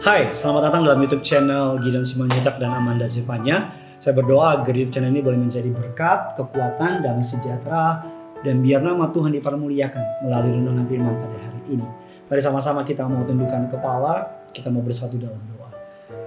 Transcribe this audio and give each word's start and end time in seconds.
Hai, 0.00 0.32
selamat 0.32 0.72
datang 0.72 0.88
dalam 0.88 0.96
YouTube 1.04 1.20
channel 1.20 1.76
Gideon 1.76 2.08
Simanjutak 2.08 2.56
dan 2.56 2.72
Amanda 2.72 3.04
Zevanya. 3.04 3.68
Saya 4.00 4.16
berdoa 4.16 4.56
agar 4.56 4.72
YouTube 4.72 4.96
channel 4.96 5.12
ini 5.12 5.20
boleh 5.20 5.36
menjadi 5.36 5.68
berkat, 5.68 6.40
kekuatan, 6.40 7.04
damai 7.04 7.20
sejahtera, 7.20 8.08
dan 8.40 8.64
biar 8.64 8.80
nama 8.80 9.12
Tuhan 9.12 9.28
dipermuliakan 9.36 10.24
melalui 10.24 10.56
renungan 10.56 10.88
firman 10.88 11.20
pada 11.20 11.36
hari 11.36 11.76
ini. 11.76 11.84
Mari 12.32 12.40
sama-sama 12.40 12.80
kita 12.80 13.04
mau 13.04 13.28
tundukkan 13.28 13.68
kepala, 13.68 14.40
kita 14.56 14.72
mau 14.72 14.80
bersatu 14.80 15.20
dalam 15.20 15.36
doa. 15.52 15.68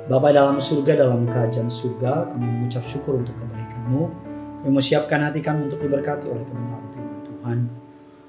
Bapa 0.06 0.30
dalam 0.30 0.62
surga, 0.62 0.94
dalam 0.94 1.26
kerajaan 1.26 1.66
surga, 1.66 2.30
kami 2.30 2.46
mengucap 2.46 2.86
syukur 2.86 3.26
untuk 3.26 3.34
kebaikan-Mu. 3.42 4.04
Kami 4.62 4.70
mau 4.70 4.86
siapkan 4.86 5.26
hati 5.26 5.42
kami 5.42 5.66
untuk 5.66 5.82
diberkati 5.82 6.30
oleh 6.30 6.46
kebenaran 6.46 6.94
firman 6.94 7.22
Tuhan. 7.26 7.58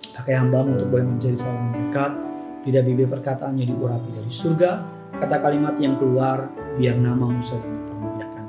Pakai 0.09 0.41
hambamu 0.41 0.81
untuk 0.81 0.89
boleh 0.89 1.05
menjadi 1.05 1.37
saluran 1.37 1.69
berkat, 1.69 2.17
tidak 2.65 2.83
bibir 2.89 3.13
perkataannya 3.13 3.69
diurapi 3.69 4.09
dari 4.09 4.33
surga, 4.33 4.94
kata 5.21 5.37
kalimat 5.39 5.75
yang 5.79 5.95
keluar, 6.01 6.51
biar 6.75 6.99
namamu 6.99 7.39
saja 7.39 7.63
dipermuliakan. 7.63 8.45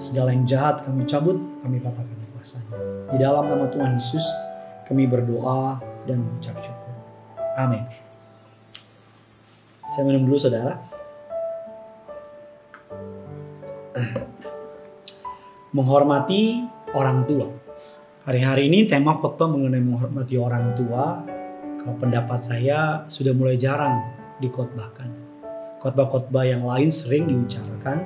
Segala 0.00 0.32
yang 0.32 0.44
jahat 0.48 0.80
kami 0.84 1.04
cabut, 1.04 1.36
kami 1.60 1.78
patahkan 1.80 2.16
kuasanya. 2.36 2.76
Di 3.12 3.16
dalam 3.20 3.44
nama 3.44 3.68
Tuhan 3.68 3.94
Yesus, 4.00 4.24
kami 4.88 5.04
berdoa 5.06 5.78
dan 6.08 6.24
mengucap 6.24 6.56
syukur. 6.58 6.94
Amin. 7.60 7.84
Saya 9.92 10.08
minum 10.08 10.24
dulu 10.24 10.40
saudara. 10.40 10.80
Menghormati 15.76 16.64
orang 16.96 17.28
tua. 17.28 17.48
Hari-hari 18.24 18.68
ini 18.72 18.88
tema 18.88 19.16
khotbah 19.16 19.48
mengenai 19.48 19.84
menghormati 19.84 20.40
orang 20.40 20.72
tua. 20.72 21.20
Kalau 21.76 21.94
pendapat 21.98 22.40
saya 22.40 23.04
sudah 23.08 23.34
mulai 23.36 23.58
jarang 23.60 24.21
dikotbahkan. 24.42 25.08
Khotbah-khotbah 25.78 26.44
yang 26.46 26.66
lain 26.66 26.90
sering 26.90 27.30
diucapkan, 27.30 28.02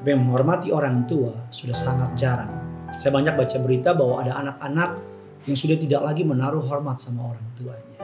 tapi 0.00 0.14
menghormati 0.14 0.68
orang 0.70 1.08
tua 1.08 1.48
sudah 1.48 1.74
sangat 1.74 2.14
jarang. 2.14 2.52
Saya 3.00 3.12
banyak 3.12 3.34
baca 3.36 3.56
berita 3.60 3.96
bahwa 3.96 4.20
ada 4.20 4.36
anak-anak 4.38 4.90
yang 5.48 5.56
sudah 5.56 5.76
tidak 5.80 6.04
lagi 6.04 6.22
menaruh 6.24 6.64
hormat 6.64 7.00
sama 7.00 7.32
orang 7.34 7.46
tuanya. 7.56 8.00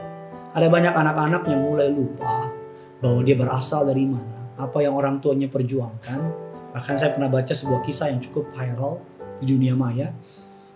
Ada 0.55 0.67
banyak 0.71 0.93
anak-anak 0.93 1.43
yang 1.51 1.61
mulai 1.61 1.89
lupa 1.91 2.47
bahwa 3.03 3.21
dia 3.21 3.35
berasal 3.35 3.85
dari 3.85 4.07
mana, 4.07 4.55
apa 4.55 4.81
yang 4.81 4.95
orang 4.95 5.19
tuanya 5.19 5.51
perjuangkan. 5.51 6.19
Bahkan 6.71 6.95
saya 6.95 7.15
pernah 7.15 7.31
baca 7.31 7.51
sebuah 7.51 7.81
kisah 7.83 8.11
yang 8.11 8.19
cukup 8.23 8.51
viral 8.55 9.03
di 9.39 9.45
dunia 9.51 9.75
maya. 9.75 10.11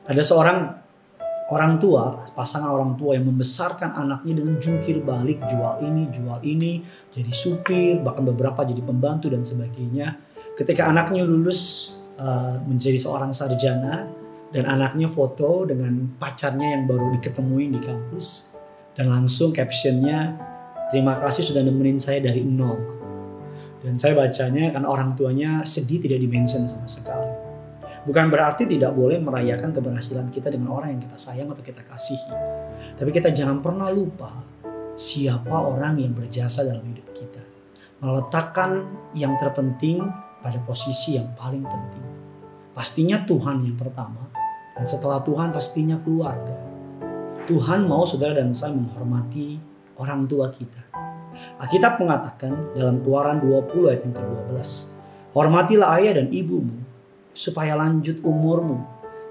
Ada 0.10 0.26
seorang 0.26 0.58
orang 1.50 1.82
tua, 1.82 2.24
pasangan 2.38 2.70
orang 2.70 2.94
tua 2.94 3.18
yang 3.18 3.26
membesarkan 3.26 3.98
anaknya 3.98 4.42
dengan 4.42 4.62
jungkir 4.62 5.02
balik, 5.02 5.42
jual 5.50 5.82
ini, 5.82 6.04
jual 6.14 6.40
ini, 6.46 6.86
jadi 7.10 7.32
supir, 7.34 8.02
bahkan 8.06 8.22
beberapa 8.26 8.62
jadi 8.62 8.82
pembantu 8.86 9.34
dan 9.34 9.42
sebagainya. 9.42 10.18
Ketika 10.54 10.86
anaknya 10.92 11.26
lulus 11.26 11.94
uh, 12.22 12.62
menjadi 12.70 13.02
seorang 13.02 13.34
sarjana 13.34 14.06
dan 14.54 14.66
anaknya 14.70 15.10
foto 15.10 15.66
dengan 15.66 16.18
pacarnya 16.22 16.78
yang 16.78 16.84
baru 16.86 17.18
diketemuin 17.18 17.70
di 17.78 17.82
kampus 17.82 18.54
dan 18.94 19.10
langsung 19.10 19.50
captionnya 19.50 20.38
terima 20.94 21.18
kasih 21.22 21.54
sudah 21.54 21.66
nemenin 21.66 21.98
saya 21.98 22.22
dari 22.22 22.46
nol. 22.46 23.02
Dan 23.80 23.96
saya 23.96 24.12
bacanya 24.12 24.76
kan 24.76 24.84
orang 24.84 25.16
tuanya 25.16 25.64
sedih 25.64 26.04
tidak 26.04 26.20
dimention 26.20 26.68
sama 26.68 26.84
sekali. 26.84 27.49
Bukan 28.08 28.32
berarti 28.32 28.64
tidak 28.64 28.96
boleh 28.96 29.20
merayakan 29.20 29.76
keberhasilan 29.76 30.32
kita 30.32 30.48
dengan 30.48 30.72
orang 30.72 30.96
yang 30.96 31.02
kita 31.04 31.20
sayang 31.20 31.52
atau 31.52 31.60
kita 31.60 31.84
kasihi. 31.84 32.32
Tapi 32.96 33.10
kita 33.12 33.36
jangan 33.36 33.60
pernah 33.60 33.92
lupa 33.92 34.32
siapa 34.96 35.52
orang 35.52 36.00
yang 36.00 36.16
berjasa 36.16 36.64
dalam 36.64 36.84
hidup 36.88 37.12
kita. 37.12 37.44
Meletakkan 38.00 38.88
yang 39.12 39.36
terpenting 39.36 40.00
pada 40.40 40.64
posisi 40.64 41.20
yang 41.20 41.28
paling 41.36 41.68
penting. 41.68 42.06
Pastinya 42.72 43.20
Tuhan 43.28 43.68
yang 43.68 43.76
pertama. 43.76 44.32
Dan 44.80 44.88
setelah 44.88 45.20
Tuhan 45.20 45.52
pastinya 45.52 46.00
keluarga. 46.00 46.56
Tuhan 47.44 47.84
mau 47.84 48.08
saudara 48.08 48.40
dan 48.40 48.56
saya 48.56 48.72
menghormati 48.72 49.60
orang 50.00 50.24
tua 50.24 50.48
kita. 50.56 50.88
Alkitab 51.60 52.00
mengatakan 52.00 52.72
dalam 52.72 53.04
keluaran 53.04 53.44
20 53.44 53.92
ayat 53.92 54.02
yang 54.08 54.16
ke-12. 54.16 54.60
Hormatilah 55.36 56.00
ayah 56.00 56.24
dan 56.24 56.32
ibumu 56.32 56.89
supaya 57.34 57.78
lanjut 57.78 58.20
umurmu 58.26 58.84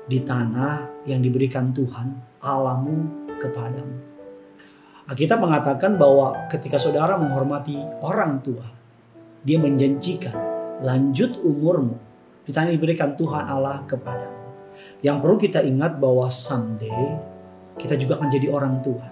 di 0.08 0.24
tanah 0.24 1.04
yang 1.04 1.20
diberikan 1.20 1.70
Tuhan 1.76 2.40
Allahmu 2.40 3.28
kepadamu. 3.38 3.96
Alkitab 5.08 5.40
mengatakan 5.40 5.96
bahwa 5.96 6.48
ketika 6.52 6.76
saudara 6.76 7.16
menghormati 7.16 7.80
orang 8.04 8.44
tua, 8.44 8.64
dia 9.40 9.56
menjanjikan 9.56 10.36
lanjut 10.84 11.40
umurmu 11.40 11.96
di 12.44 12.50
tanah 12.52 12.72
yang 12.72 12.76
diberikan 12.76 13.16
Tuhan 13.16 13.44
Allah 13.48 13.84
kepadamu. 13.88 14.36
Yang 15.00 15.16
perlu 15.24 15.36
kita 15.40 15.60
ingat 15.64 15.96
bahwa 15.96 16.28
someday 16.28 17.16
kita 17.80 17.96
juga 17.96 18.20
akan 18.20 18.28
jadi 18.28 18.48
orang 18.52 18.84
tua. 18.84 19.06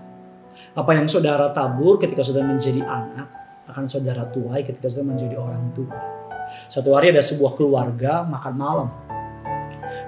Apa 0.76 0.96
yang 0.96 1.08
saudara 1.08 1.52
tabur 1.52 2.00
ketika 2.00 2.24
saudara 2.24 2.48
menjadi 2.48 2.80
anak 2.84 3.28
akan 3.66 3.84
saudara 3.90 4.24
tuai 4.30 4.62
ketika 4.62 4.88
saudara 4.88 5.16
menjadi 5.16 5.36
orang 5.36 5.72
tua. 5.74 6.25
Suatu 6.70 6.94
hari 6.94 7.12
ada 7.12 7.22
sebuah 7.22 7.58
keluarga 7.58 8.24
makan 8.26 8.54
malam. 8.54 8.88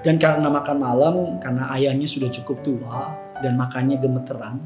Dan 0.03 0.15
karena 0.15 0.47
makan 0.47 0.77
malam, 0.79 1.15
karena 1.43 1.71
ayahnya 1.75 2.07
sudah 2.07 2.31
cukup 2.31 2.63
tua 2.63 3.11
dan 3.43 3.59
makannya 3.59 3.99
gemeteran. 3.99 4.59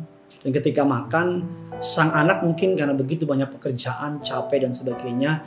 Dan 0.44 0.52
ketika 0.52 0.84
makan, 0.86 1.48
sang 1.80 2.14
anak 2.14 2.44
mungkin 2.44 2.78
karena 2.78 2.94
begitu 2.94 3.24
banyak 3.26 3.50
pekerjaan, 3.58 4.22
capek 4.22 4.68
dan 4.68 4.72
sebagainya, 4.76 5.42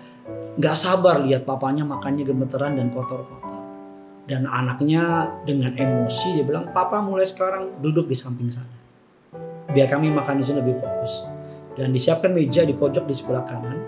nggak 0.56 0.76
sabar 0.76 1.22
lihat 1.22 1.44
papanya 1.44 1.84
makannya 1.84 2.25
gemeteran 2.25 2.81
dan 2.81 2.88
kotor-kotor. 2.91 3.62
Dan 4.26 4.43
anaknya 4.50 5.31
dengan 5.47 5.78
emosi 5.78 6.41
dia 6.41 6.44
bilang, 6.44 6.75
Papa 6.75 6.98
mulai 6.98 7.22
sekarang 7.22 7.78
duduk 7.78 8.10
di 8.10 8.16
samping 8.19 8.50
sana. 8.50 8.75
Biar 9.70 9.87
kami 9.87 10.10
makan 10.10 10.43
di 10.43 10.44
sini 10.48 10.58
lebih 10.58 10.82
fokus. 10.82 11.31
Dan 11.76 11.93
disiapkan 11.93 12.32
meja 12.32 12.66
di 12.66 12.75
pojok 12.75 13.06
di 13.06 13.14
sebelah 13.14 13.44
kanan, 13.47 13.78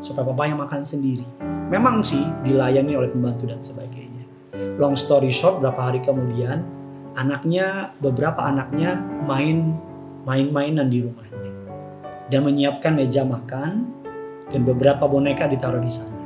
supaya 0.00 0.24
papanya 0.24 0.64
makan 0.64 0.80
sendiri. 0.80 1.51
Memang 1.72 2.04
sih 2.04 2.20
dilayani 2.44 2.92
oleh 3.00 3.08
pembantu 3.08 3.48
dan 3.48 3.64
sebagainya. 3.64 4.28
Long 4.76 4.92
story 4.92 5.32
short, 5.32 5.64
berapa 5.64 5.80
hari 5.88 6.04
kemudian 6.04 6.60
anaknya, 7.16 7.96
beberapa 7.96 8.44
anaknya 8.44 9.00
main 9.24 9.80
main-mainan 10.28 10.92
di 10.92 11.00
rumahnya 11.00 11.50
dan 12.28 12.44
menyiapkan 12.44 12.92
meja 12.92 13.24
makan 13.24 13.88
dan 14.52 14.60
beberapa 14.68 15.08
boneka 15.08 15.48
ditaruh 15.48 15.80
di 15.80 15.88
sana. 15.88 16.20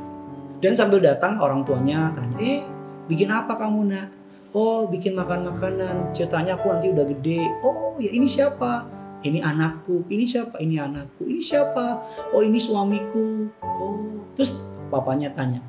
Dan 0.59 0.75
sambil 0.75 0.99
datang 0.99 1.39
orang 1.39 1.63
tuanya 1.63 2.11
tanya, 2.11 2.37
eh 2.43 2.61
bikin 3.07 3.31
apa 3.31 3.55
kamu 3.55 3.87
nak? 3.87 4.07
Oh 4.51 4.91
bikin 4.91 5.15
makan 5.15 5.47
makanan. 5.47 6.11
Ceritanya 6.11 6.59
aku 6.59 6.75
nanti 6.75 6.91
udah 6.91 7.05
gede. 7.07 7.47
Oh 7.63 7.95
ya 7.99 8.11
ini 8.11 8.27
siapa? 8.27 8.83
Ini 9.23 9.43
anakku. 9.43 10.07
Ini 10.11 10.25
siapa? 10.27 10.59
Ini 10.59 10.75
anakku. 10.83 11.23
Ini 11.23 11.39
siapa? 11.39 12.03
Oh 12.35 12.43
ini 12.43 12.59
suamiku. 12.59 13.47
Oh 13.63 14.27
terus 14.35 14.76
papanya 14.89 15.31
tanya, 15.31 15.61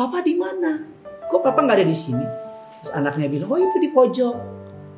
Papa 0.00 0.24
di 0.24 0.32
mana? 0.32 0.80
Kok 1.28 1.44
papa 1.44 1.60
nggak 1.60 1.76
ada 1.76 1.84
di 1.84 1.92
sini? 1.92 2.24
Terus 2.80 2.92
anaknya 2.96 3.28
bilang, 3.28 3.52
oh 3.52 3.60
itu 3.60 3.76
di 3.84 3.92
pojok. 3.92 4.36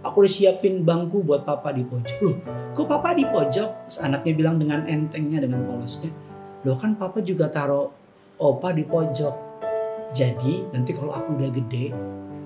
Aku 0.06 0.22
udah 0.22 0.30
siapin 0.30 0.86
bangku 0.86 1.26
buat 1.26 1.42
papa 1.42 1.74
di 1.74 1.82
pojok. 1.82 2.18
Loh, 2.22 2.38
kok 2.70 2.86
papa 2.86 3.10
di 3.10 3.26
pojok? 3.26 3.90
Terus 3.90 3.98
anaknya 3.98 4.32
bilang 4.38 4.62
dengan 4.62 4.86
entengnya, 4.86 5.42
dengan 5.42 5.66
polosnya. 5.66 6.14
Loh 6.62 6.78
kan 6.78 6.94
papa 6.94 7.18
juga 7.18 7.50
taruh 7.50 7.90
opa 8.38 8.70
di 8.70 8.86
pojok. 8.86 9.34
Jadi 10.14 10.70
nanti 10.70 10.94
kalau 10.94 11.10
aku 11.10 11.34
udah 11.34 11.50
gede, 11.50 11.90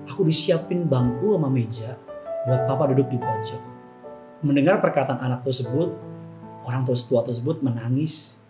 aku 0.09 0.25
udah 0.25 0.33
siapin 0.33 0.89
bangku 0.89 1.37
sama 1.37 1.53
meja 1.53 1.93
buat 2.49 2.65
papa 2.65 2.89
duduk 2.89 3.13
di 3.13 3.21
pojok. 3.21 3.61
Mendengar 4.41 4.81
perkataan 4.81 5.21
anak 5.21 5.45
tersebut, 5.45 5.93
orang 6.65 6.89
tua 6.89 7.21
tersebut 7.21 7.61
menangis 7.61 8.41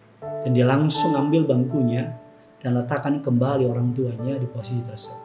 dan 0.47 0.55
dia 0.55 0.63
langsung 0.63 1.11
ambil 1.11 1.43
bangkunya 1.43 2.26
dan 2.67 2.75
letakkan 2.83 3.23
kembali 3.23 3.63
orang 3.63 3.95
tuanya 3.95 4.35
di 4.35 4.43
posisi 4.43 4.83
tersebut. 4.83 5.23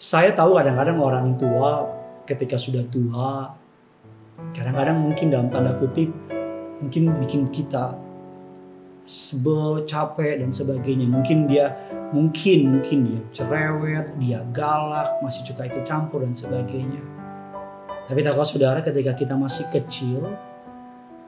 Saya 0.00 0.32
tahu 0.32 0.56
kadang-kadang 0.56 0.96
orang 1.04 1.36
tua 1.36 1.84
ketika 2.24 2.56
sudah 2.56 2.80
tua, 2.88 3.52
kadang-kadang 4.56 5.04
mungkin 5.04 5.28
dalam 5.28 5.52
tanda 5.52 5.76
kutip, 5.76 6.08
mungkin 6.80 7.12
bikin 7.20 7.52
kita 7.52 7.92
sebel, 9.04 9.84
capek 9.84 10.40
dan 10.40 10.48
sebagainya. 10.48 11.04
Mungkin 11.12 11.44
dia, 11.44 11.76
mungkin 12.16 12.80
mungkin 12.80 12.98
dia 13.04 13.20
cerewet, 13.36 14.16
dia 14.16 14.40
galak, 14.56 15.20
masih 15.20 15.44
suka 15.44 15.68
ikut 15.68 15.84
campur 15.84 16.24
dan 16.24 16.32
sebagainya. 16.32 17.04
Tapi 18.08 18.24
tahu 18.24 18.40
saudara 18.48 18.80
ketika 18.80 19.12
kita 19.12 19.36
masih 19.36 19.68
kecil, 19.68 20.24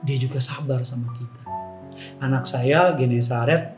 dia 0.01 0.17
juga 0.17 0.41
sabar 0.41 0.81
sama 0.89 1.13
kita. 1.13 1.43
Anak 2.25 2.49
saya 2.49 2.97
Genesaret 2.97 3.78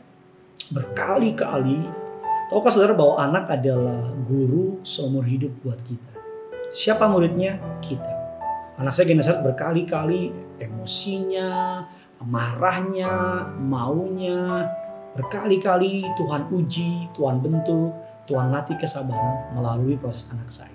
berkali-kali 0.71 1.79
Tahukah 2.51 2.67
saudara 2.67 2.91
bahwa 2.91 3.15
anak 3.15 3.47
adalah 3.47 4.11
guru 4.27 4.83
seumur 4.83 5.23
hidup 5.23 5.55
buat 5.63 5.79
kita? 5.87 6.19
Siapa 6.75 7.07
muridnya? 7.07 7.55
Kita. 7.79 8.11
Anak 8.75 8.91
saya 8.91 9.07
Genesaret 9.07 9.39
berkali-kali 9.39 10.35
emosinya, 10.59 11.79
marahnya, 12.27 13.47
maunya, 13.55 14.67
Berkali-kali 15.11 16.07
Tuhan 16.15 16.47
uji, 16.55 17.11
Tuhan 17.11 17.43
bentuk, 17.43 17.91
Tuhan 18.31 18.47
latih 18.47 18.79
kesabaran 18.79 19.51
melalui 19.51 19.99
proses 19.99 20.31
anak 20.31 20.47
saya. 20.47 20.71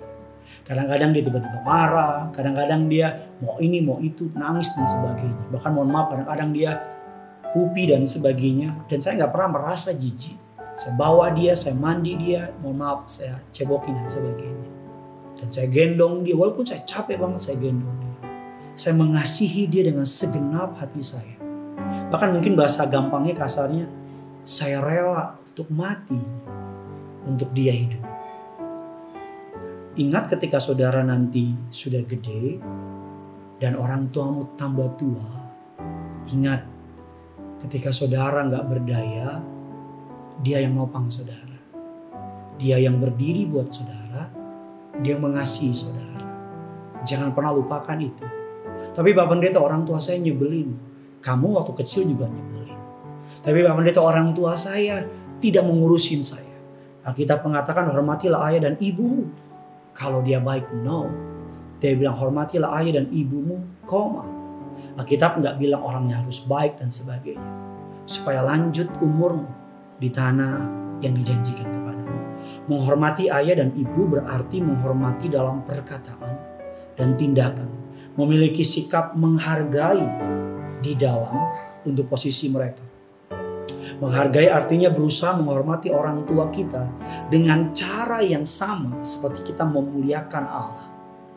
Kadang-kadang 0.61 1.09
dia 1.09 1.25
tiba-tiba 1.25 1.61
marah, 1.65 2.29
kadang-kadang 2.33 2.85
dia 2.85 3.33
mau 3.41 3.57
ini, 3.57 3.81
mau 3.81 3.97
itu, 3.97 4.29
nangis 4.37 4.69
dan 4.77 4.85
sebagainya. 4.85 5.49
Bahkan 5.49 5.71
mohon 5.73 5.89
maaf, 5.89 6.13
kadang-kadang 6.13 6.53
dia 6.53 6.77
pupi 7.57 7.89
dan 7.89 8.05
sebagainya. 8.05 8.85
Dan 8.85 9.01
saya 9.01 9.17
nggak 9.17 9.33
pernah 9.33 9.57
merasa 9.57 9.89
jijik. 9.97 10.37
Saya 10.77 10.93
bawa 10.93 11.33
dia, 11.33 11.57
saya 11.57 11.73
mandi 11.73 12.13
dia, 12.13 12.53
mohon 12.61 12.77
maaf, 12.77 13.09
saya 13.09 13.41
cebokin 13.49 13.97
dan 13.97 14.05
sebagainya. 14.05 14.69
Dan 15.41 15.49
saya 15.49 15.65
gendong 15.73 16.21
dia, 16.21 16.37
walaupun 16.37 16.69
saya 16.69 16.85
capek 16.85 17.17
banget 17.17 17.41
saya 17.49 17.57
gendong 17.57 17.97
dia. 17.97 18.15
Saya 18.77 18.93
mengasihi 18.93 19.65
dia 19.65 19.89
dengan 19.89 20.05
segenap 20.05 20.77
hati 20.77 21.01
saya. 21.01 21.33
Bahkan 22.13 22.29
mungkin 22.29 22.53
bahasa 22.53 22.85
gampangnya 22.85 23.33
kasarnya, 23.33 23.89
saya 24.45 24.85
rela 24.85 25.41
untuk 25.49 25.65
mati 25.73 26.21
untuk 27.25 27.49
dia 27.57 27.73
hidup. 27.73 28.05
Ingat 29.97 30.29
ketika 30.37 30.61
saudara 30.61 31.01
nanti 31.01 31.57
sudah 31.73 32.05
gede 32.05 32.61
dan 33.57 33.73
orang 33.81 34.13
tuamu 34.13 34.53
tambah 34.53 34.93
tua. 34.93 35.25
Ingat 36.29 36.76
ketika 37.63 37.89
saudara 37.89 38.45
nggak 38.45 38.65
berdaya, 38.69 39.41
dia 40.41 40.61
yang 40.61 40.77
nopang 40.77 41.09
saudara. 41.09 41.57
Dia 42.57 42.81
yang 42.81 42.97
berdiri 42.97 43.45
buat 43.45 43.69
saudara, 43.69 44.29
dia 45.01 45.17
yang 45.17 45.23
mengasihi 45.25 45.73
saudara. 45.73 46.25
Jangan 47.05 47.33
pernah 47.33 47.53
lupakan 47.53 47.97
itu. 48.01 48.25
Tapi 48.93 49.13
Bapak 49.13 49.37
Pendeta 49.37 49.61
orang 49.61 49.85
tua 49.85 50.01
saya 50.01 50.17
nyebelin. 50.21 50.73
Kamu 51.21 51.57
waktu 51.57 51.73
kecil 51.77 52.05
juga 52.09 52.29
nyebelin. 52.29 52.77
Tapi 53.45 53.57
Bapak 53.61 53.77
Pendeta 53.81 54.01
orang 54.01 54.33
tua 54.33 54.57
saya 54.57 55.05
tidak 55.37 55.65
mengurusin 55.65 56.25
saya. 56.25 56.57
Alkitab 57.05 57.45
mengatakan 57.45 57.87
hormatilah 57.87 58.51
ayah 58.51 58.69
dan 58.69 58.75
ibumu. 58.81 59.29
Kalau 59.93 60.21
dia 60.21 60.37
baik, 60.41 60.69
no. 60.81 61.09
Dia 61.77 61.93
bilang 61.93 62.17
hormatilah 62.17 62.73
ayah 62.81 63.01
dan 63.01 63.07
ibumu, 63.13 63.65
koma. 63.85 64.25
Alkitab 64.97 65.37
nggak 65.41 65.55
bilang 65.61 65.85
orangnya 65.85 66.25
harus 66.25 66.41
baik 66.45 66.81
dan 66.81 66.89
sebagainya. 66.89 67.51
Supaya 68.07 68.41
lanjut 68.41 68.87
umurmu 69.03 69.49
di 70.01 70.09
tanah 70.09 70.65
yang 71.03 71.13
dijanjikan 71.13 71.69
kepadamu. 71.69 72.19
Menghormati 72.65 73.29
ayah 73.29 73.61
dan 73.61 73.73
ibu 73.77 74.09
berarti 74.09 74.57
menghormati 74.63 75.29
dalam 75.29 75.61
perkataan 75.67 76.33
dan 76.97 77.13
tindakan. 77.13 77.69
Memiliki 78.17 78.65
sikap 78.65 79.13
menghargai 79.13 80.01
di 80.81 80.97
dalam 80.97 81.37
untuk 81.85 82.09
posisi 82.09 82.49
mereka. 82.49 82.81
Menghargai 84.01 84.49
artinya 84.49 84.89
berusaha 84.89 85.37
menghormati 85.37 85.93
orang 85.93 86.25
tua 86.25 86.49
kita 86.49 86.89
dengan 87.29 87.71
cara 87.77 88.25
yang 88.25 88.43
sama 88.43 89.05
seperti 89.05 89.53
kita 89.53 89.65
memuliakan 89.69 90.45
Allah. 90.49 90.87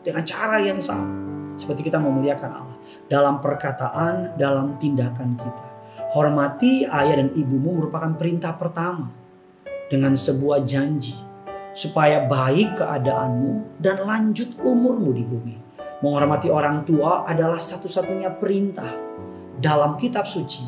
Dengan 0.01 0.25
cara 0.25 0.57
yang 0.57 0.81
sama 0.81 1.20
seperti 1.61 1.85
kita 1.85 2.01
memuliakan 2.01 2.49
Allah 2.49 2.77
dalam 3.05 3.37
perkataan, 3.37 4.33
dalam 4.33 4.73
tindakan 4.73 5.37
kita. 5.37 5.65
Hormati 6.17 6.89
ayah 6.89 7.21
dan 7.21 7.29
ibumu 7.37 7.77
merupakan 7.77 8.17
perintah 8.17 8.57
pertama 8.57 9.13
dengan 9.93 10.17
sebuah 10.17 10.65
janji 10.65 11.13
supaya 11.77 12.25
baik 12.25 12.81
keadaanmu 12.81 13.77
dan 13.77 14.01
lanjut 14.01 14.57
umurmu 14.65 15.13
di 15.13 15.23
bumi. 15.23 15.55
Menghormati 16.01 16.49
orang 16.49 16.81
tua 16.81 17.29
adalah 17.29 17.61
satu-satunya 17.61 18.33
perintah 18.41 18.89
dalam 19.61 19.93
kitab 20.01 20.25
suci 20.25 20.65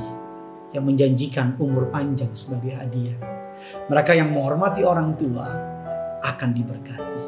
yang 0.78 0.86
menjanjikan 0.86 1.58
umur 1.58 1.90
panjang 1.90 2.30
sebagai 2.38 2.78
hadiah. 2.78 3.18
Mereka 3.90 4.14
yang 4.14 4.30
menghormati 4.30 4.86
orang 4.86 5.18
tua 5.18 5.48
akan 6.22 6.50
diberkati. 6.54 7.24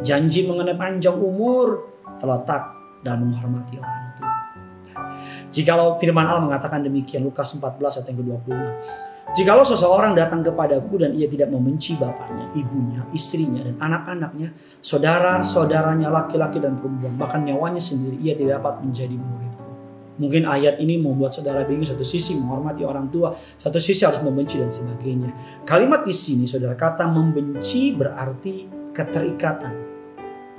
Janji 0.00 0.48
mengenai 0.48 0.74
panjang 0.74 1.20
umur 1.20 1.92
terletak 2.18 2.83
dalam 3.04 3.28
menghormati 3.28 3.76
orang 3.76 4.08
tua. 4.16 4.32
Jikalau 5.52 6.00
firman 6.02 6.26
Allah 6.26 6.42
mengatakan 6.42 6.82
demikian 6.82 7.22
Lukas 7.22 7.54
14 7.54 7.78
ayat 7.78 8.06
yang 8.10 8.18
ke-26. 8.18 8.58
Jikalau 9.34 9.66
seseorang 9.66 10.14
datang 10.14 10.46
kepadaku 10.46 10.94
dan 10.94 11.10
ia 11.18 11.26
tidak 11.26 11.50
membenci 11.50 11.98
bapaknya, 11.98 12.54
ibunya, 12.54 13.02
istrinya, 13.10 13.66
dan 13.66 13.74
anak-anaknya, 13.82 14.54
saudara-saudaranya 14.78 16.06
laki-laki 16.06 16.62
dan 16.62 16.78
perempuan, 16.78 17.18
bahkan 17.18 17.42
nyawanya 17.42 17.82
sendiri, 17.82 18.14
ia 18.22 18.38
tidak 18.38 18.62
dapat 18.62 18.86
menjadi 18.86 19.18
muridku. 19.18 19.66
Mungkin 20.22 20.46
ayat 20.46 20.78
ini 20.78 21.02
membuat 21.02 21.34
saudara 21.34 21.66
bingung 21.66 21.82
satu 21.82 22.06
sisi 22.06 22.38
menghormati 22.38 22.86
orang 22.86 23.10
tua, 23.10 23.34
satu 23.34 23.82
sisi 23.82 24.06
harus 24.06 24.22
membenci 24.22 24.62
dan 24.62 24.70
sebagainya. 24.70 25.34
Kalimat 25.66 26.06
di 26.06 26.14
sini 26.14 26.46
saudara 26.46 26.78
kata 26.78 27.10
membenci 27.10 27.90
berarti 27.90 28.70
keterikatan. 28.94 29.93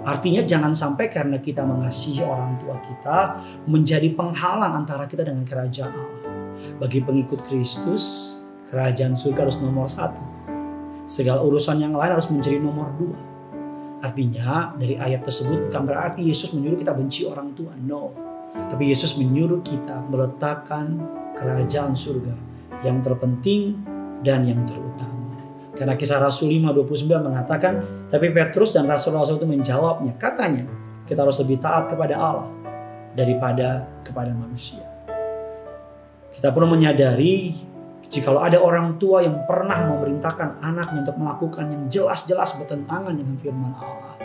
Artinya 0.05 0.45
jangan 0.45 0.77
sampai 0.77 1.09
karena 1.09 1.41
kita 1.41 1.65
mengasihi 1.65 2.21
orang 2.21 2.61
tua 2.61 2.77
kita 2.77 3.41
menjadi 3.65 4.13
penghalang 4.13 4.85
antara 4.85 5.09
kita 5.09 5.25
dengan 5.25 5.41
kerajaan 5.41 5.93
Allah. 5.97 6.25
Bagi 6.77 7.01
pengikut 7.01 7.41
Kristus, 7.41 8.37
kerajaan 8.69 9.17
surga 9.17 9.49
harus 9.49 9.57
nomor 9.65 9.89
satu. 9.89 10.21
Segala 11.09 11.41
urusan 11.41 11.81
yang 11.81 11.97
lain 11.97 12.13
harus 12.13 12.29
menjadi 12.29 12.61
nomor 12.61 12.93
dua. 12.93 13.17
Artinya 14.05 14.77
dari 14.77 14.93
ayat 14.93 15.25
tersebut 15.25 15.69
bukan 15.69 15.83
berarti 15.89 16.21
Yesus 16.21 16.53
menyuruh 16.53 16.77
kita 16.77 16.93
benci 16.93 17.25
orang 17.25 17.57
tua. 17.57 17.73
No. 17.73 18.13
Tapi 18.53 18.93
Yesus 18.93 19.17
menyuruh 19.17 19.65
kita 19.65 20.05
meletakkan 20.05 21.01
kerajaan 21.33 21.97
surga 21.97 22.37
yang 22.85 23.01
terpenting 23.01 23.81
dan 24.21 24.45
yang 24.45 24.61
terutama. 24.69 25.24
Karena 25.75 25.99
kisah 25.99 26.23
Rasul 26.23 26.55
5:29 26.55 27.19
mengatakan, 27.19 28.07
tapi 28.07 28.31
Petrus 28.31 28.71
dan 28.71 28.87
rasul-rasul 28.87 29.43
itu 29.43 29.47
menjawabnya, 29.47 30.15
katanya, 30.15 30.63
kita 31.03 31.21
harus 31.27 31.35
lebih 31.43 31.59
taat 31.59 31.91
kepada 31.91 32.15
Allah 32.15 32.49
daripada 33.11 33.83
kepada 34.01 34.31
manusia. 34.31 34.87
Kita 36.31 36.51
perlu 36.55 36.71
menyadari 36.71 37.51
jikalau 38.07 38.43
ada 38.43 38.59
orang 38.59 38.95
tua 38.95 39.23
yang 39.23 39.43
pernah 39.43 39.87
memerintahkan 39.91 40.63
anaknya 40.63 41.03
untuk 41.07 41.17
melakukan 41.19 41.65
yang 41.71 41.83
jelas-jelas 41.91 42.55
bertentangan 42.59 43.15
dengan 43.15 43.35
firman 43.35 43.75
Allah. 43.75 44.15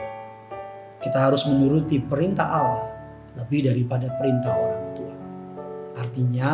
Kita 1.01 1.19
harus 1.19 1.49
menuruti 1.49 1.99
perintah 2.03 2.47
Allah 2.47 2.87
lebih 3.39 3.71
daripada 3.71 4.11
perintah 4.19 4.53
orang 4.53 4.85
tua. 4.95 5.15
Artinya 5.99 6.53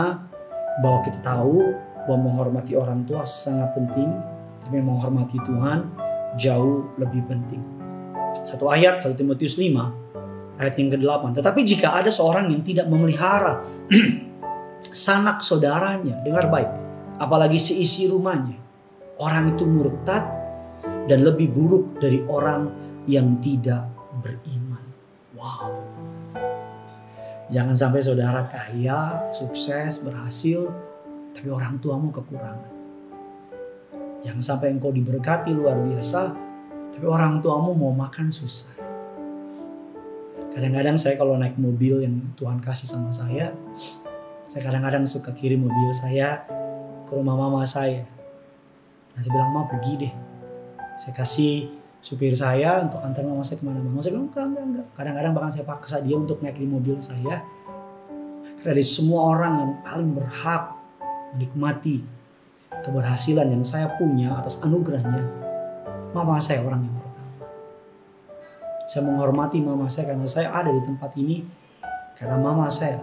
bahwa 0.81 1.01
kita 1.05 1.19
tahu 1.25 1.73
bahwa 2.07 2.31
menghormati 2.31 2.79
orang 2.79 3.03
tua 3.09 3.27
sangat 3.27 3.75
penting, 3.75 4.13
tapi 4.67 4.83
menghormati 4.83 5.39
Tuhan 5.47 5.87
jauh 6.35 6.91
lebih 6.99 7.23
penting. 7.31 7.63
Satu 8.35 8.67
ayat 8.67 8.99
1 8.99 9.15
Timotius 9.15 9.55
5 9.55 10.59
ayat 10.59 10.75
yang 10.75 10.91
ke-8. 10.91 11.39
Tetapi 11.39 11.61
jika 11.63 11.95
ada 11.95 12.11
seorang 12.11 12.51
yang 12.51 12.67
tidak 12.67 12.91
memelihara 12.91 13.63
sanak 15.07 15.47
saudaranya, 15.47 16.19
dengar 16.27 16.51
baik, 16.51 16.71
apalagi 17.23 17.63
seisi 17.63 18.11
rumahnya, 18.11 18.59
orang 19.23 19.55
itu 19.55 19.65
murtad 19.65 20.25
dan 21.07 21.23
lebih 21.23 21.55
buruk 21.55 22.03
dari 22.03 22.21
orang 22.27 22.67
yang 23.07 23.39
tidak 23.39 23.87
beriman. 24.19 24.83
Wow. 25.39 25.79
Jangan 27.47 27.79
sampai 27.79 28.03
saudara 28.03 28.51
kaya, 28.51 29.31
sukses, 29.31 30.03
berhasil, 30.03 30.75
tapi 31.31 31.47
orang 31.55 31.79
tuamu 31.79 32.11
kekurangan. 32.11 32.76
Jangan 34.27 34.43
sampai 34.43 34.75
engkau 34.75 34.91
diberkati 34.91 35.55
luar 35.55 35.79
biasa, 35.87 36.35
tapi 36.91 37.07
orang 37.07 37.39
tuamu 37.39 37.79
mau 37.79 37.95
makan 37.95 38.27
susah. 38.27 38.75
Kadang-kadang 40.51 40.99
saya 40.99 41.15
kalau 41.15 41.39
naik 41.39 41.55
mobil 41.55 42.03
yang 42.03 42.35
Tuhan 42.35 42.59
kasih 42.59 42.91
sama 42.91 43.15
saya, 43.15 43.55
saya 44.51 44.63
kadang-kadang 44.67 45.07
suka 45.07 45.31
kirim 45.31 45.63
mobil 45.63 45.95
saya 45.95 46.43
ke 47.07 47.13
rumah 47.15 47.39
mama 47.39 47.63
saya. 47.63 48.03
Nah 49.15 49.21
saya 49.23 49.31
bilang, 49.31 49.55
ma 49.55 49.71
pergi 49.71 49.95
deh. 49.95 50.15
Saya 50.99 51.15
kasih 51.15 51.71
supir 52.03 52.35
saya 52.35 52.83
untuk 52.83 52.99
antar 53.07 53.23
mama 53.23 53.47
saya 53.47 53.63
ke 53.63 53.65
mana-mana. 53.69 54.03
Saya 54.03 54.19
bilang, 54.19 54.27
enggak, 54.27 54.45
enggak, 54.51 54.65
enggak. 54.67 54.87
Kadang-kadang 54.99 55.33
bahkan 55.39 55.53
saya 55.55 55.65
paksa 55.71 55.97
dia 56.03 56.17
untuk 56.19 56.43
naik 56.43 56.59
di 56.59 56.67
mobil 56.67 56.99
saya. 56.99 57.47
Karena 58.59 58.75
dari 58.75 58.83
semua 58.83 59.31
orang 59.31 59.53
yang 59.63 59.73
paling 59.87 60.11
berhak 60.11 60.75
menikmati 61.39 62.03
keberhasilan 62.71 63.51
yang 63.51 63.65
saya 63.67 63.91
punya 63.99 64.35
atas 64.39 64.63
anugerahnya, 64.63 65.23
mama 66.15 66.39
saya 66.39 66.63
orang 66.63 66.87
yang 66.87 66.97
pertama. 66.99 67.35
Saya 68.87 69.03
menghormati 69.03 69.59
mama 69.59 69.91
saya 69.91 70.15
karena 70.15 70.27
saya 70.31 70.55
ada 70.55 70.71
di 70.71 70.83
tempat 70.83 71.11
ini 71.19 71.43
karena 72.15 72.39
mama 72.39 72.71
saya 72.71 73.03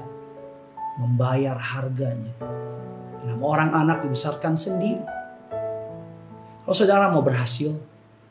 membayar 0.98 1.58
harganya. 1.58 2.34
Enam 3.24 3.40
orang 3.44 3.72
anak 3.72 4.04
dibesarkan 4.04 4.56
sendiri. 4.56 5.04
Kalau 6.64 6.76
saudara 6.76 7.12
mau 7.12 7.24
berhasil, 7.24 7.76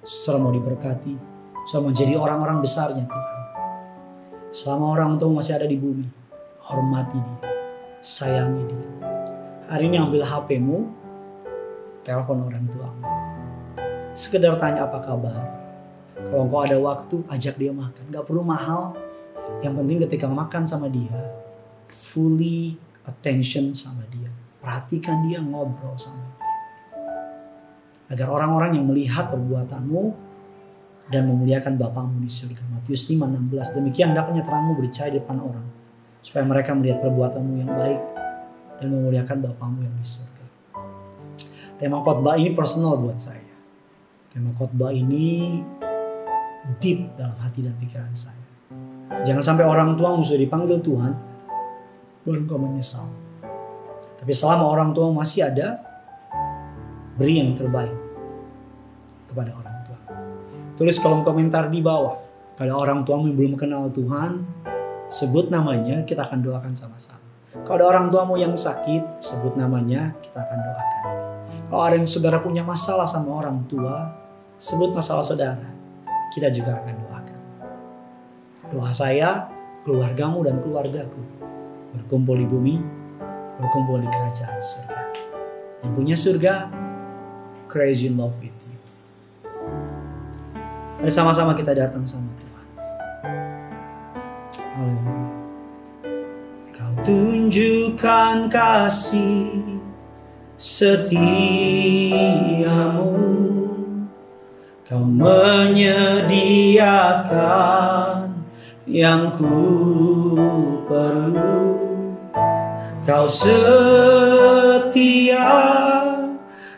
saudara 0.04 0.40
mau 0.40 0.52
diberkati, 0.52 1.14
saudara 1.68 1.84
mau 1.88 1.92
jadi 1.92 2.16
orang-orang 2.16 2.64
besarnya 2.64 3.04
Tuhan. 3.04 3.40
Selama 4.52 4.84
orang 4.92 5.16
tua 5.16 5.32
masih 5.32 5.56
ada 5.56 5.64
di 5.64 5.80
bumi, 5.80 6.04
hormati 6.64 7.16
dia, 7.16 7.40
sayangi 8.04 8.64
dia. 8.68 8.88
Hari 9.72 9.88
ini 9.88 9.96
ambil 9.96 10.28
HPmu, 10.28 11.01
telepon 12.02 12.46
orang 12.46 12.66
tuamu. 12.70 13.02
Sekedar 14.12 14.58
tanya 14.60 14.84
apa 14.86 15.00
kabar. 15.00 15.42
Kalau 16.18 16.46
engkau 16.46 16.60
ada 16.62 16.76
waktu, 16.78 17.16
ajak 17.32 17.56
dia 17.56 17.72
makan. 17.72 18.02
Gak 18.12 18.28
perlu 18.28 18.44
mahal. 18.44 18.94
Yang 19.64 19.74
penting 19.82 19.98
ketika 20.06 20.26
makan 20.30 20.62
sama 20.68 20.86
dia, 20.86 21.12
fully 21.90 22.78
attention 23.08 23.74
sama 23.74 24.06
dia. 24.12 24.30
Perhatikan 24.62 25.26
dia, 25.26 25.42
ngobrol 25.42 25.96
sama 25.98 26.22
dia. 26.22 26.46
Agar 28.12 28.28
orang-orang 28.28 28.76
yang 28.76 28.86
melihat 28.86 29.32
perbuatanmu 29.32 30.02
dan 31.08 31.26
memuliakan 31.26 31.80
Bapamu 31.80 32.20
di 32.20 32.30
surga. 32.30 32.60
Matius 32.70 33.08
5:16. 33.08 33.72
Demikian 33.76 34.12
hendaknya 34.12 34.44
terangmu 34.44 34.76
bercahaya 34.78 35.16
di 35.16 35.18
depan 35.18 35.40
orang 35.40 35.66
supaya 36.22 36.44
mereka 36.46 36.76
melihat 36.76 37.02
perbuatanmu 37.02 37.54
yang 37.58 37.72
baik 37.72 38.00
dan 38.78 38.88
memuliakan 38.92 39.36
Bapamu 39.42 39.82
yang 39.82 39.96
di 39.96 40.06
surga. 40.06 40.41
Tema 41.82 41.98
khotbah 41.98 42.38
ini 42.38 42.54
personal 42.54 42.94
buat 42.94 43.18
saya. 43.18 43.42
Tema 44.30 44.54
khotbah 44.54 44.94
ini 44.94 45.58
deep 46.78 47.18
dalam 47.18 47.34
hati 47.42 47.58
dan 47.58 47.74
pikiran 47.74 48.14
saya. 48.14 48.38
Jangan 49.26 49.42
sampai 49.42 49.66
orang 49.66 49.98
tua 49.98 50.14
musuh 50.14 50.38
dipanggil 50.38 50.78
Tuhan, 50.78 51.10
baru 52.22 52.46
kau 52.46 52.62
menyesal. 52.62 53.10
Tapi 54.14 54.30
selama 54.30 54.70
orang 54.70 54.94
tua 54.94 55.10
masih 55.10 55.50
ada, 55.50 55.82
beri 57.18 57.42
yang 57.42 57.58
terbaik 57.58 57.98
kepada 59.26 59.50
orang 59.50 59.76
tua. 59.82 59.98
Tulis 60.78 61.02
kolom 61.02 61.26
komentar 61.26 61.66
di 61.66 61.82
bawah. 61.82 62.14
Kalau 62.62 62.78
orang 62.78 63.02
tuamu 63.02 63.26
yang 63.26 63.42
belum 63.42 63.54
kenal 63.58 63.90
Tuhan, 63.90 64.46
sebut 65.10 65.50
namanya, 65.50 66.06
kita 66.06 66.30
akan 66.30 66.46
doakan 66.46 66.78
sama-sama. 66.78 67.18
Kalau 67.66 67.74
ada 67.74 67.86
orang 67.90 68.06
tuamu 68.06 68.38
yang 68.38 68.54
sakit, 68.54 69.18
sebut 69.18 69.58
namanya, 69.58 70.14
kita 70.22 70.46
akan 70.46 70.58
doakan. 70.62 71.21
Kalau 71.72 71.88
ada 71.88 71.96
yang 71.96 72.04
saudara 72.04 72.36
punya 72.44 72.60
masalah 72.60 73.08
sama 73.08 73.32
orang 73.32 73.64
tua, 73.64 74.12
sebut 74.60 74.92
masalah 74.92 75.24
saudara, 75.24 75.72
kita 76.28 76.52
juga 76.52 76.76
akan 76.84 76.94
doakan. 77.00 77.40
Doa 78.68 78.92
saya, 78.92 79.48
keluargamu 79.80 80.44
dan 80.44 80.60
keluargaku 80.60 81.16
berkumpul 81.96 82.36
di 82.36 82.44
bumi, 82.44 82.76
berkumpul 83.56 84.04
di 84.04 84.08
kerajaan 84.12 84.60
surga. 84.60 85.00
Yang 85.80 85.92
punya 85.96 86.12
surga, 86.12 86.54
crazy 87.72 88.12
in 88.12 88.20
love 88.20 88.36
with 88.36 88.52
you. 88.52 88.76
Mari 91.00 91.08
sama-sama 91.08 91.56
kita 91.56 91.72
datang 91.72 92.04
sama 92.04 92.36
Tuhan. 92.36 92.66
Haleluya. 94.76 95.24
Kau 96.68 96.92
tunjukkan 97.00 98.52
kasih 98.52 99.71
setiamu. 100.62 102.14
Kau 104.86 105.02
menyediakan 105.02 105.66
yang 108.86 109.34
ku 109.34 109.58
perlu. 110.86 111.74
Kau 113.02 113.26
setia, 113.26 113.58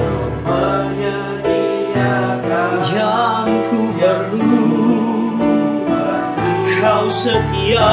Yang 2.94 3.50
ku 3.66 3.90
perlu 3.98 5.02
Kau 6.78 7.10
setia. 7.10 7.90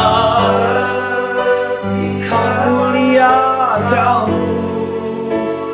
Kau 2.30 2.48
mulia 2.70 3.34
Kau 3.90 4.30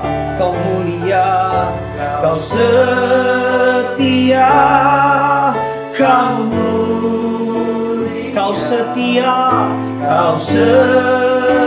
Kau 2.30 2.38
setia 2.38 4.14
Kamu. 5.90 6.78
Kau 8.30 8.54
setia 8.54 9.34
Kau 9.98 10.38
setia 10.38 11.58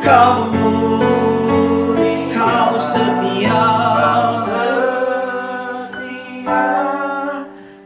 Kamu. 0.00 1.04
Kau 2.32 2.80
setia 2.80 3.60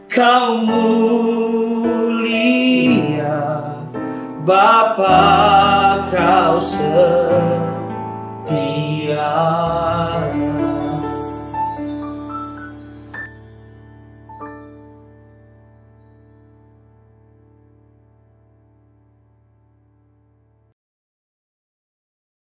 Kau 0.07 0.63
mulia. 0.63 2.23
Bapa 4.47 5.19
kau 6.15 6.55
setia 6.63 6.95